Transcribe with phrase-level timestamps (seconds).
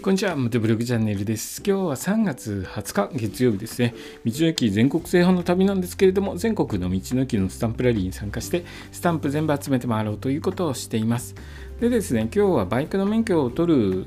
[0.00, 1.60] こんにちは、モテブログチャンネルです。
[1.66, 3.94] 今日は3月20日月曜日ですね。
[4.24, 11.34] 道の駅全国制覇の旅なんですけれども、全国の道の駅のスタンプラリーに参加して、スタンプ全部集めて回ろうということをしています。
[11.80, 14.06] でですね、今日はバイクの免許を取る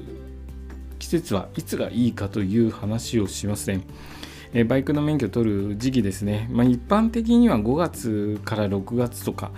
[0.98, 3.82] 季節はいつがいいかという話をしますね。
[4.54, 9.52] えバイクの免許を取る時期ですね、まあ、一般的には5月から6月とか、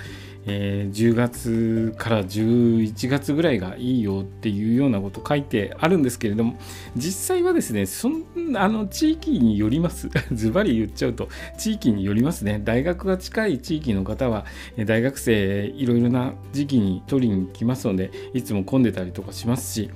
[0.46, 6.58] えー、10月から11月ぐらいがいいよっていうようなこと書いてあるんですけれども
[6.96, 8.24] 実際はですねそん
[8.56, 10.10] あの地域によります。
[10.34, 12.62] ズバリ言っちゃうと地域によりますね。
[12.64, 14.46] 大学が近い地域の方は
[14.86, 19.90] 大学生いろいろな時期に取りに来ますのでいつも混んでたりとかしますし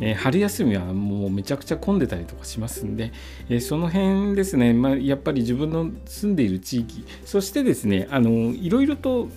[0.00, 3.12] えー、春休みはもうめちゃくちゃ混んでたりとかしますんで、
[3.48, 9.28] えー、その辺ですね、まあ、やっぱり自分の住んでいる地域そしてですねあのいろいろと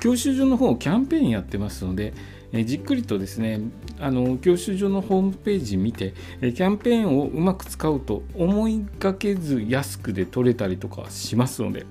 [0.00, 2.12] 教習所の方キャンペーンやってますので、
[2.52, 3.60] えじっくりとですね
[3.98, 11.86] あの教習所のホームページ見てえキャンペーンをうまく使うと思いがけず安くで取れたりとかしますので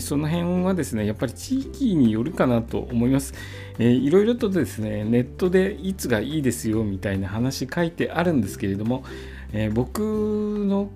[0.00, 3.34] その辺はですねやっぱり地域によるかなと思います、
[3.78, 9.04] えー、いろいろとですねネットでいつがいいですよみたいな話書いてあるんですけれども
[9.56, 10.90] えー、僕の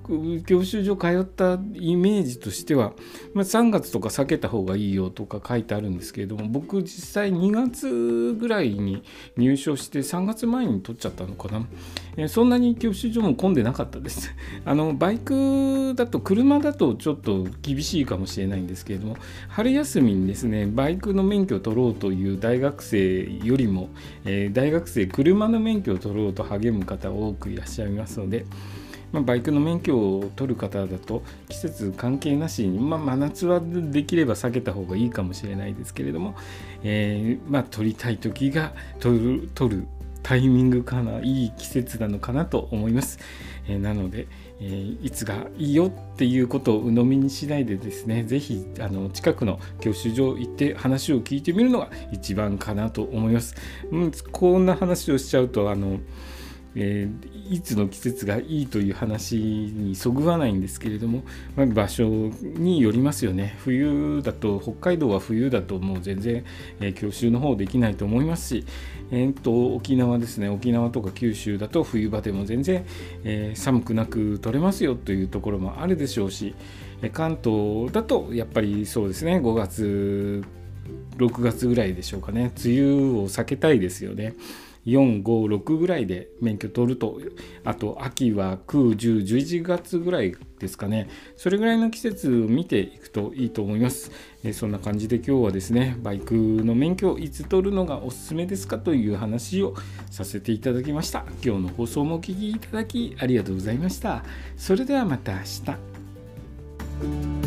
[0.45, 2.93] 教習所通ったイメージとしては、
[3.33, 9.05] まあ、3月とか避けた方がいいよとか書いてあるんですけれども僕実際2月ぐらいに
[9.37, 11.65] 入所して3月前に取っちゃったのかな、
[12.19, 14.35] え、そんなに教習所も混んでなかったです。
[14.67, 19.17] あのバイクだと車だとちょっと厳しいかもしれないんですけれども
[19.49, 23.89] 春休みにですねバイクの免許を取ろうという大学生よりも、
[24.25, 28.45] えー、大学生車の免許を取ろうと励む方多くいらっしゃいますので
[29.13, 36.35] まあ、バイクの免許を取る方だと季節関係なしに、まあ、真夏はできれば避けた方がいいかもしれないですけれども、
[36.83, 39.87] えー、まあ、取りたい時が取る取る
[40.29, 43.19] タイミングかないい季節なのかなと思います。
[43.67, 44.27] えー、なので、
[44.61, 53.55] えー、いつがいいよっていうことを鵜呑みにしないでですね、是非あの近くの教習所行って話を聞いてみるのが一番かなと思います。
[53.91, 55.99] うん、こんな話をしちゃうとあの
[56.75, 61.23] えー、いつの季節がいいという話にそぐわないんですけれども、
[61.57, 62.09] まあ、場所
[62.43, 63.57] によりますよね。
[63.61, 66.45] 冬だと北海道は冬だともう全然、
[66.81, 68.67] えー、教習の方できないと思いますし、
[69.11, 70.49] えー、と沖縄ですね。
[70.49, 72.85] 沖縄とか九州だと冬場でも全然、
[73.25, 76.55] えー、寒くなく取れますよというところもあるでしょうし
[77.13, 79.39] 関東だとやっぱりそうですね。
[79.39, 80.45] 5月
[81.17, 82.53] 6月ぐらいでしょうかね。
[82.65, 82.85] 梅雨
[83.21, 84.35] を避けたいですよね。
[84.89, 87.21] 456ぐらいで免許取ると
[87.65, 91.09] あと秋は9、10、11月ぐらいですかね。
[91.37, 94.11] それぐらいの季節を見ていくといいと思います、
[94.43, 99.75] えそんな感じで今日はですねバイクの免許をいつ取るのがおすすめですかという話を
[100.11, 101.25] させていただきました。
[101.45, 104.25] 今日の放送もお聴きいただきありがとうございました。
[104.57, 105.39] それではまた明
[107.05, 107.38] 日。